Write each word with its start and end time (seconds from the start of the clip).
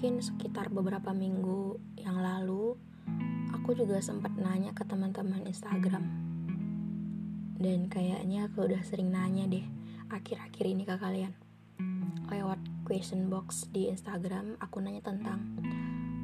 mungkin 0.00 0.24
sekitar 0.24 0.72
beberapa 0.72 1.12
minggu 1.12 1.76
yang 2.00 2.24
lalu 2.24 2.72
aku 3.52 3.76
juga 3.76 4.00
sempat 4.00 4.32
nanya 4.32 4.72
ke 4.72 4.80
teman-teman 4.88 5.44
Instagram. 5.44 6.08
Dan 7.60 7.92
kayaknya 7.92 8.48
aku 8.48 8.64
udah 8.64 8.80
sering 8.80 9.12
nanya 9.12 9.44
deh 9.44 9.60
akhir-akhir 10.08 10.64
ini 10.64 10.88
ke 10.88 10.96
kalian. 10.96 11.36
Lewat 12.32 12.64
question 12.88 13.28
box 13.28 13.68
di 13.76 13.92
Instagram 13.92 14.56
aku 14.56 14.80
nanya 14.80 15.04
tentang 15.04 15.60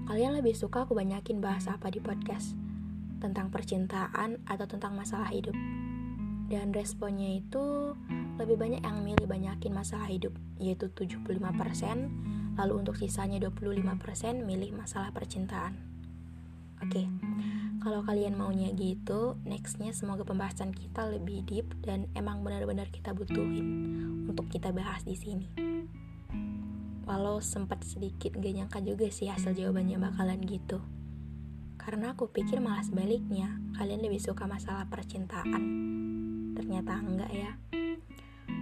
kalian 0.09 0.41
lebih 0.41 0.57
suka 0.57 0.89
aku 0.89 0.97
banyakin 0.97 1.45
bahas 1.45 1.69
apa 1.69 1.93
di 1.93 2.01
podcast? 2.01 2.57
Tentang 3.21 3.53
percintaan 3.53 4.41
atau 4.49 4.65
tentang 4.65 4.97
masalah 4.97 5.29
hidup? 5.29 5.53
Dan 6.49 6.73
responnya 6.73 7.29
itu 7.29 7.93
lebih 8.41 8.57
banyak 8.57 8.81
yang 8.81 9.05
milih 9.05 9.29
banyakin 9.29 9.77
masalah 9.77 10.09
hidup 10.09 10.33
yaitu 10.57 10.89
75% 10.97 12.36
lalu 12.57 12.85
untuk 12.85 12.97
sisanya 12.97 13.39
25% 13.39 14.43
milih 14.43 14.73
masalah 14.73 15.13
percintaan. 15.13 15.77
Oke 16.77 16.93
okay. 16.93 17.07
kalau 17.81 18.05
kalian 18.05 18.37
maunya 18.37 18.69
gitu 18.77 19.41
nextnya 19.49 19.97
semoga 19.97 20.29
pembahasan 20.29 20.77
kita 20.77 21.09
lebih 21.09 21.41
deep 21.49 21.73
dan 21.81 22.05
emang 22.13 22.45
benar-benar 22.45 22.93
kita 22.93 23.17
butuhin 23.17 23.97
untuk 24.29 24.49
kita 24.53 24.77
bahas 24.77 25.01
di 25.05 25.17
sini. 25.17 25.49
Walau 27.07 27.39
sempat 27.39 27.87
sedikit 27.87 28.35
gak 28.35 28.53
nyangka 28.53 28.83
juga 28.83 29.09
sih 29.09 29.31
hasil 29.31 29.55
jawabannya 29.55 29.97
bakalan 29.97 30.43
gitu. 30.43 30.83
Karena 31.79 32.13
aku 32.19 32.29
pikir 32.29 32.59
malah 32.59 32.83
sebaliknya 32.83 33.63
kalian 33.79 34.03
lebih 34.03 34.19
suka 34.19 34.45
masalah 34.45 34.91
percintaan. 34.91 35.63
Ternyata 36.59 36.93
enggak 36.99 37.31
ya 37.31 37.53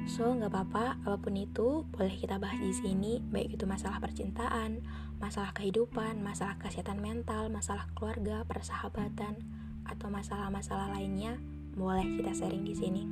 So, 0.04 0.28
nggak 0.28 0.52
apa-apa, 0.52 1.00
apa 1.00 1.16
pun 1.16 1.32
itu 1.32 1.88
boleh 1.88 2.12
kita 2.12 2.36
bahas 2.36 2.60
di 2.60 2.76
sini, 2.76 3.24
baik 3.24 3.56
itu 3.56 3.64
masalah 3.64 4.04
percintaan, 4.04 4.84
masalah 5.16 5.56
kehidupan, 5.56 6.20
masalah 6.20 6.60
kesehatan 6.60 7.00
mental, 7.00 7.48
masalah 7.48 7.88
keluarga, 7.96 8.44
persahabatan, 8.44 9.40
atau 9.88 10.12
masalah-masalah 10.12 10.92
lainnya, 10.92 11.40
boleh 11.72 12.04
kita 12.20 12.36
sharing 12.36 12.68
di 12.68 12.76
sini. 12.76 13.04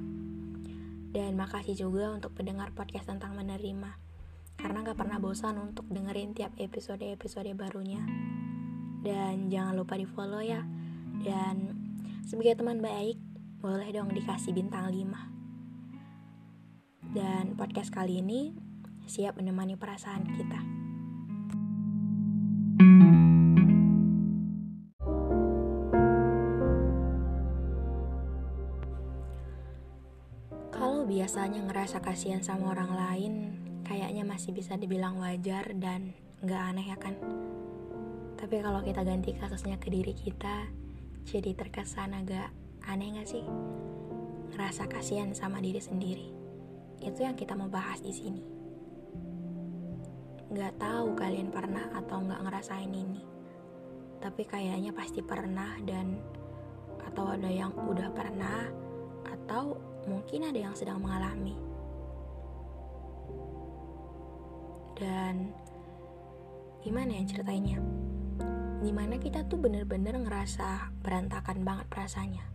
Dan 1.17 1.33
makasih 1.33 1.81
juga 1.81 2.13
untuk 2.13 2.37
pendengar 2.37 2.77
podcast 2.77 3.09
tentang 3.09 3.41
menerima, 3.41 3.97
karena 4.61 4.85
nggak 4.85 5.01
pernah 5.01 5.17
bosan 5.17 5.57
untuk 5.65 5.89
dengerin 5.89 6.37
tiap 6.37 6.53
episode-episode 6.61 7.57
barunya. 7.57 8.05
Dan 9.01 9.49
jangan 9.49 9.81
lupa 9.81 9.97
di 9.97 10.05
follow 10.05 10.45
ya. 10.45 10.61
Dan 11.25 11.73
sebagai 12.29 12.61
teman 12.61 12.85
baik, 12.85 13.17
boleh 13.65 13.89
dong 13.97 14.13
dikasih 14.13 14.53
bintang 14.53 14.93
5 14.93 15.32
dan 17.11 17.59
podcast 17.59 17.91
kali 17.91 18.23
ini 18.23 18.55
siap 19.11 19.35
menemani 19.35 19.75
perasaan 19.75 20.23
kita. 20.23 20.61
Kalau 30.71 31.03
biasanya 31.07 31.67
ngerasa 31.67 31.99
kasihan 31.99 32.43
sama 32.43 32.75
orang 32.75 32.93
lain, 32.95 33.35
kayaknya 33.83 34.23
masih 34.23 34.55
bisa 34.55 34.79
dibilang 34.79 35.19
wajar 35.19 35.75
dan 35.75 36.15
nggak 36.47 36.63
aneh 36.63 36.87
ya 36.87 36.99
kan? 36.99 37.19
Tapi 38.39 38.59
kalau 38.59 38.83
kita 38.83 39.03
ganti 39.07 39.35
kasusnya 39.35 39.79
ke 39.79 39.91
diri 39.91 40.15
kita, 40.15 40.67
jadi 41.23 41.55
terkesan 41.55 42.19
agak 42.19 42.51
aneh 42.83 43.15
gak 43.15 43.31
sih? 43.31 43.47
Ngerasa 44.51 44.91
kasihan 44.91 45.31
sama 45.31 45.63
diri 45.63 45.79
sendiri 45.79 46.42
itu 47.03 47.27
yang 47.27 47.35
kita 47.35 47.59
mau 47.59 47.67
bahas 47.67 47.99
di 47.99 48.15
sini. 48.15 48.43
Gak 50.55 50.79
tahu 50.79 51.19
kalian 51.19 51.51
pernah 51.51 51.91
atau 51.97 52.23
nggak 52.23 52.43
ngerasain 52.47 52.93
ini, 52.93 53.25
tapi 54.23 54.47
kayaknya 54.47 54.95
pasti 54.95 55.25
pernah 55.25 55.81
dan 55.83 56.21
atau 57.03 57.35
ada 57.35 57.51
yang 57.51 57.75
udah 57.75 58.09
pernah 58.15 58.71
atau 59.27 59.77
mungkin 60.07 60.47
ada 60.47 60.61
yang 60.71 60.75
sedang 60.77 61.03
mengalami. 61.03 61.57
Dan 64.95 65.51
gimana 66.85 67.19
ya 67.19 67.25
ceritainnya? 67.27 67.81
Di 68.83 68.93
mana 68.93 69.17
kita 69.19 69.49
tuh 69.49 69.59
bener-bener 69.59 70.21
ngerasa 70.21 70.95
berantakan 71.01 71.65
banget 71.65 71.87
perasaannya. 71.91 72.47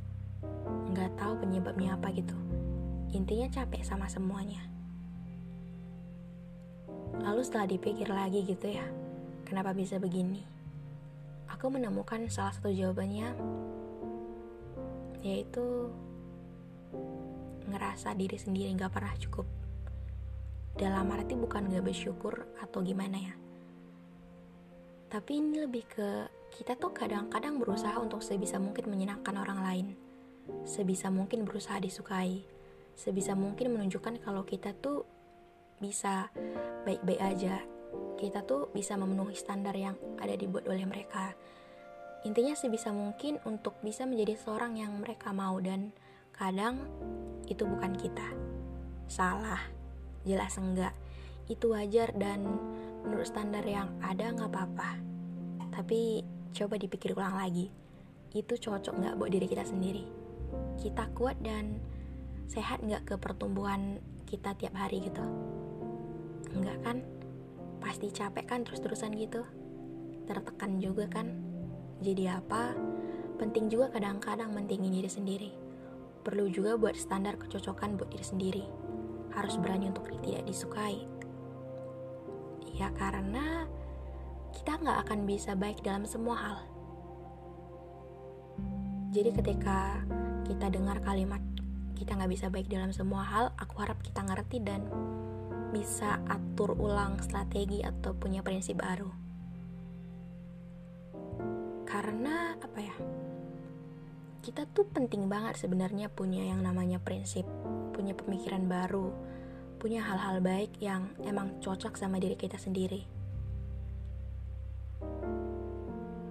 Nggak 0.93 1.17
tahu 1.17 1.33
penyebabnya 1.41 1.97
apa 1.97 2.13
gitu 2.13 2.37
Intinya 3.15 3.47
capek 3.47 3.87
sama 3.87 4.11
semuanya. 4.11 4.67
Lalu 7.23 7.41
setelah 7.43 7.67
dipikir 7.71 8.11
lagi 8.11 8.43
gitu 8.43 8.67
ya, 8.67 8.83
kenapa 9.47 9.71
bisa 9.71 9.95
begini? 9.95 10.43
Aku 11.47 11.71
menemukan 11.71 12.27
salah 12.27 12.51
satu 12.51 12.67
jawabannya, 12.67 13.31
yaitu 15.23 15.89
ngerasa 17.71 18.11
diri 18.15 18.35
sendiri 18.35 18.75
gak 18.75 18.91
pernah 18.91 19.15
cukup. 19.15 19.47
Dalam 20.75 21.09
arti 21.09 21.33
bukan 21.33 21.71
gak 21.71 21.87
bersyukur 21.87 22.43
atau 22.59 22.83
gimana 22.83 23.17
ya. 23.17 23.33
Tapi 25.07 25.39
ini 25.39 25.63
lebih 25.63 25.87
ke 25.87 26.09
kita 26.59 26.75
tuh 26.75 26.91
kadang-kadang 26.91 27.55
berusaha 27.55 27.95
untuk 27.99 28.19
sebisa 28.19 28.59
mungkin 28.59 28.91
menyenangkan 28.91 29.35
orang 29.39 29.59
lain. 29.63 29.87
Sebisa 30.67 31.07
mungkin 31.07 31.47
berusaha 31.47 31.79
disukai 31.79 32.56
sebisa 32.97 33.37
mungkin 33.37 33.77
menunjukkan 33.77 34.25
kalau 34.25 34.41
kita 34.41 34.73
tuh 34.73 35.05
bisa 35.77 36.33
baik-baik 36.83 37.21
aja. 37.21 37.61
Kita 38.17 38.41
tuh 38.41 38.73
bisa 38.73 38.97
memenuhi 38.97 39.37
standar 39.37 39.77
yang 39.77 39.93
ada 40.17 40.33
dibuat 40.33 40.65
oleh 40.65 40.83
mereka. 40.89 41.37
Intinya 42.25 42.57
sebisa 42.57 42.89
mungkin 42.89 43.37
untuk 43.45 43.77
bisa 43.85 44.09
menjadi 44.09 44.33
seorang 44.41 44.81
yang 44.81 44.97
mereka 44.97 45.29
mau 45.29 45.61
dan 45.61 45.93
kadang 46.33 46.89
itu 47.45 47.61
bukan 47.63 47.93
kita. 47.93 48.25
Salah, 49.05 49.61
jelas 50.25 50.57
enggak. 50.57 50.97
Itu 51.45 51.77
wajar 51.77 52.11
dan 52.17 52.43
menurut 53.05 53.29
standar 53.29 53.61
yang 53.63 53.93
ada 54.01 54.33
nggak 54.33 54.49
apa-apa. 54.49 54.97
Tapi 55.69 56.25
coba 56.57 56.81
dipikir 56.81 57.13
ulang 57.13 57.37
lagi. 57.37 57.69
Itu 58.33 58.57
cocok 58.57 58.97
nggak 58.97 59.15
buat 59.21 59.29
diri 59.29 59.45
kita 59.45 59.63
sendiri. 59.63 60.03
Kita 60.81 61.13
kuat 61.13 61.37
dan 61.45 61.77
sehat 62.47 62.79
nggak 62.79 63.03
ke 63.03 63.15
pertumbuhan 63.19 63.99
kita 64.23 64.55
tiap 64.55 64.75
hari 64.79 65.03
gitu? 65.03 65.23
Enggak 66.55 66.79
kan? 66.83 66.97
Pasti 67.83 68.07
capek 68.11 68.47
kan 68.47 68.63
terus-terusan 68.63 69.15
gitu? 69.19 69.43
Tertekan 70.27 70.79
juga 70.79 71.07
kan? 71.11 71.27
Jadi 71.99 72.27
apa? 72.31 72.71
Penting 73.37 73.69
juga 73.69 73.91
kadang-kadang 73.93 74.49
mentingin 74.55 74.95
diri 74.95 75.11
sendiri. 75.11 75.51
Perlu 76.23 76.51
juga 76.51 76.75
buat 76.75 76.95
standar 76.95 77.35
kecocokan 77.39 77.99
buat 77.99 78.09
diri 78.11 78.25
sendiri. 78.25 78.65
Harus 79.35 79.59
berani 79.59 79.91
untuk 79.91 80.09
tidak 80.23 80.43
disukai. 80.47 81.03
Ya 82.73 82.89
karena 82.95 83.67
kita 84.55 84.79
nggak 84.81 84.97
akan 85.07 85.19
bisa 85.27 85.53
baik 85.53 85.83
dalam 85.83 86.07
semua 86.07 86.35
hal. 86.35 86.57
Jadi 89.13 89.29
ketika 89.33 90.03
kita 90.43 90.67
dengar 90.67 90.99
kalimat 91.01 91.39
kita 91.97 92.13
nggak 92.13 92.29
bisa 92.29 92.53
baik 92.53 92.69
dalam 92.69 92.93
semua 92.93 93.25
hal 93.25 93.45
aku 93.57 93.81
harap 93.81 93.97
kita 94.05 94.21
ngerti 94.21 94.61
dan 94.61 94.85
bisa 95.73 96.21
atur 96.29 96.77
ulang 96.77 97.17
strategi 97.25 97.81
atau 97.81 98.13
punya 98.13 98.45
prinsip 98.45 98.77
baru. 98.77 99.09
Karena 101.89 102.53
apa 102.61 102.79
ya 102.79 102.95
kita 104.45 104.69
tuh 104.69 104.85
penting 104.87 105.25
banget 105.25 105.57
sebenarnya 105.57 106.07
punya 106.13 106.45
yang 106.45 106.61
namanya 106.61 107.01
prinsip 107.01 107.43
punya 107.91 108.13
pemikiran 108.13 108.69
baru 108.69 109.11
punya 109.81 110.05
hal-hal 110.05 110.41
baik 110.41 110.77
yang 110.81 111.13
emang 111.25 111.57
cocok 111.61 111.97
sama 111.97 112.21
diri 112.21 112.37
kita 112.37 112.57
sendiri. 112.57 113.05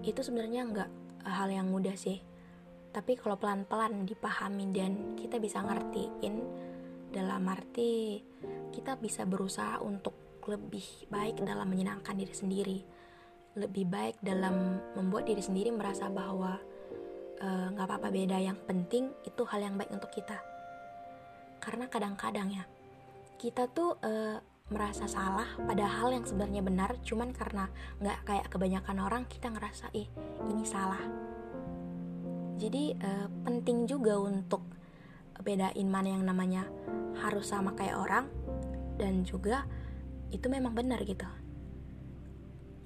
Itu 0.07 0.23
sebenarnya 0.23 0.63
nggak 0.71 0.91
hal 1.27 1.49
yang 1.51 1.67
mudah 1.71 1.99
sih 1.99 2.23
tapi 2.97 3.13
kalau 3.13 3.37
pelan-pelan 3.37 4.09
dipahami 4.09 4.73
dan 4.73 5.13
kita 5.21 5.37
bisa 5.37 5.61
ngertiin 5.61 6.41
dalam 7.13 7.45
arti 7.45 8.25
kita 8.73 8.97
bisa 8.97 9.29
berusaha 9.29 9.77
untuk 9.85 10.41
lebih 10.49 11.05
baik 11.13 11.45
dalam 11.45 11.69
menyenangkan 11.69 12.17
diri 12.17 12.33
sendiri. 12.33 12.79
Lebih 13.61 13.85
baik 13.85 14.17
dalam 14.25 14.81
membuat 14.97 15.29
diri 15.29 15.45
sendiri 15.45 15.69
merasa 15.77 16.09
bahwa 16.09 16.57
eh, 17.37 17.67
nggak 17.77 17.85
uh, 17.85 17.89
apa-apa 17.93 18.09
beda 18.09 18.41
yang 18.41 18.57
penting 18.65 19.13
itu 19.29 19.43
hal 19.45 19.61
yang 19.61 19.77
baik 19.77 19.93
untuk 19.93 20.09
kita. 20.09 20.41
Karena 21.61 21.93
kadang-kadang 21.93 22.49
ya 22.49 22.65
kita 23.37 23.69
tuh 23.77 24.01
uh, 24.01 24.41
merasa 24.73 25.05
salah 25.05 25.47
padahal 25.69 26.17
yang 26.17 26.25
sebenarnya 26.25 26.65
benar 26.65 26.91
cuman 27.05 27.31
karena 27.31 27.69
nggak 28.01 28.19
kayak 28.25 28.47
kebanyakan 28.51 28.99
orang 28.99 29.23
kita 29.31 29.47
ngerasa 29.47 29.95
ih 29.95 30.11
ini 30.51 30.67
salah 30.67 31.36
jadi 32.57 32.97
uh, 32.97 33.29
penting 33.45 33.85
juga 33.85 34.17
untuk 34.17 34.65
bedain 35.45 35.89
mana 35.89 36.17
yang 36.17 36.25
namanya 36.25 36.65
harus 37.21 37.53
sama 37.53 37.77
kayak 37.77 38.01
orang 38.01 38.27
dan 38.97 39.23
juga 39.29 39.69
itu 40.33 40.49
memang 40.49 40.73
benar 40.73 41.05
gitu. 41.05 41.29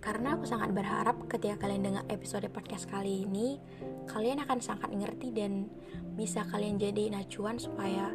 Karena 0.00 0.32
aku 0.34 0.49
sangat 0.49 0.72
berharap 0.72 1.28
ketika 1.28 1.67
kalian 1.69 1.84
dengar 1.84 2.05
episode 2.08 2.49
podcast 2.50 2.88
kali 2.88 3.28
ini 3.28 3.61
kalian 4.08 4.43
akan 4.43 4.58
sangat 4.58 4.90
ngerti 4.90 5.28
dan 5.31 5.69
bisa 6.17 6.43
kalian 6.49 6.81
jadi 6.81 7.12
acuan 7.20 7.61
supaya 7.61 8.11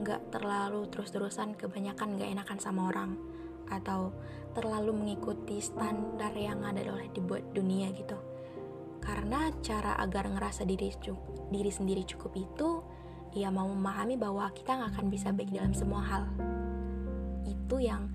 nggak 0.00 0.32
terlalu 0.32 0.88
terus-terusan 0.88 1.60
kebanyakan 1.60 2.16
nggak 2.16 2.30
enakan 2.40 2.58
sama 2.58 2.88
orang 2.88 3.20
atau 3.68 4.16
terlalu 4.56 4.96
mengikuti 4.96 5.60
standar 5.60 6.32
yang 6.34 6.64
ada 6.64 6.82
oleh 6.88 7.12
dibuat 7.12 7.44
dunia 7.52 7.92
gitu 7.92 8.29
karena 9.00 9.48
cara 9.64 9.96
agar 9.96 10.28
ngerasa 10.28 10.68
diri 10.68 10.92
diri 11.50 11.72
sendiri 11.72 12.04
cukup 12.04 12.32
itu 12.36 12.68
ia 13.34 13.48
mau 13.48 13.66
memahami 13.70 14.18
bahwa 14.18 14.50
kita 14.50 14.74
nggak 14.74 14.90
akan 14.96 15.06
bisa 15.08 15.30
baik 15.30 15.50
dalam 15.54 15.70
semua 15.70 16.02
hal. 16.02 16.24
Itu 17.46 17.78
yang 17.78 18.10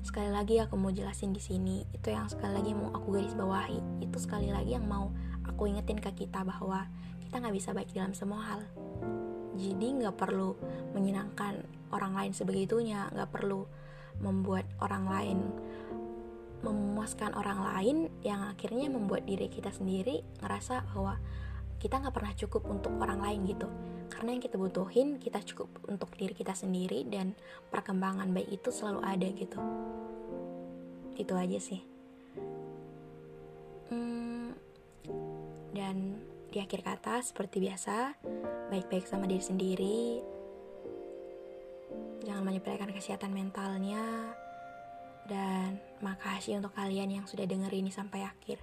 sekali 0.00 0.32
lagi 0.32 0.60
aku 0.60 0.76
mau 0.76 0.92
jelasin 0.92 1.36
di 1.36 1.40
sini. 1.40 1.84
Itu 1.92 2.12
yang 2.12 2.28
sekali 2.32 2.56
lagi 2.56 2.72
mau 2.72 2.92
aku 2.92 3.12
garis 3.12 3.36
bawahi. 3.36 3.80
Itu 4.00 4.16
sekali 4.16 4.48
lagi 4.48 4.76
yang 4.76 4.88
mau 4.88 5.12
aku 5.44 5.68
ingetin 5.68 6.00
ke 6.00 6.12
kita 6.16 6.44
bahwa 6.44 6.88
kita 7.20 7.40
nggak 7.40 7.54
bisa 7.56 7.76
baik 7.76 7.92
dalam 7.92 8.16
semua 8.16 8.40
hal. 8.40 8.60
Jadi 9.54 9.86
nggak 10.00 10.16
perlu 10.16 10.56
menyenangkan 10.96 11.60
orang 11.92 12.16
lain 12.16 12.32
sebegitunya. 12.32 13.12
Nggak 13.12 13.30
perlu 13.36 13.68
membuat 14.24 14.64
orang 14.80 15.04
lain 15.10 15.38
memuaskan 16.72 17.36
orang 17.36 17.60
lain 17.60 17.96
yang 18.24 18.40
akhirnya 18.48 18.88
membuat 18.88 19.28
diri 19.28 19.52
kita 19.52 19.68
sendiri 19.68 20.24
ngerasa 20.40 20.88
bahwa 20.88 21.20
kita 21.76 22.00
nggak 22.00 22.16
pernah 22.16 22.32
cukup 22.32 22.62
untuk 22.64 22.96
orang 22.96 23.20
lain 23.20 23.44
gitu. 23.44 23.68
Karena 24.08 24.32
yang 24.32 24.42
kita 24.42 24.56
butuhin 24.56 25.20
kita 25.20 25.44
cukup 25.44 25.68
untuk 25.84 26.08
diri 26.16 26.32
kita 26.32 26.56
sendiri 26.56 27.04
dan 27.04 27.36
perkembangan 27.68 28.32
baik 28.32 28.56
itu 28.56 28.72
selalu 28.72 29.00
ada 29.04 29.28
gitu. 29.36 29.58
Itu 31.20 31.36
aja 31.36 31.58
sih. 31.60 31.84
Hmm, 33.92 34.56
dan 35.76 36.24
di 36.48 36.62
akhir 36.62 36.86
kata 36.86 37.20
seperti 37.20 37.60
biasa 37.60 38.16
baik-baik 38.72 39.04
sama 39.04 39.28
diri 39.28 39.44
sendiri. 39.44 40.02
Jangan 42.24 42.48
menyepelekan 42.48 42.88
kesehatan 42.96 43.36
mentalnya 43.36 44.32
dan 45.24 45.80
makasih 46.04 46.60
untuk 46.60 46.76
kalian 46.76 47.20
yang 47.20 47.24
sudah 47.24 47.48
denger 47.48 47.72
ini 47.72 47.88
sampai 47.88 48.24
akhir. 48.24 48.60